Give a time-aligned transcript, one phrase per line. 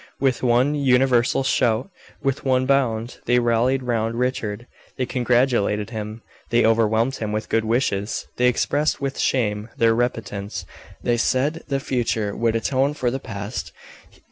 [0.19, 1.91] With one universal shout,
[2.23, 4.65] with one bound, they rallied round Richard;
[4.97, 10.65] they congratulated him; they overwhelmed him with good wishes; they expressed with shame their repentance;
[11.03, 13.73] they said the future would atone for the past.